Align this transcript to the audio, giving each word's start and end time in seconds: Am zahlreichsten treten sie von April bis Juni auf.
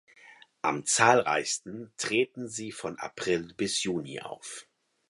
Am 0.63 0.83
zahlreichsten 0.83 1.93
treten 1.95 2.47
sie 2.47 2.71
von 2.71 2.97
April 2.97 3.53
bis 3.55 3.83
Juni 3.83 4.19
auf. 4.19 4.65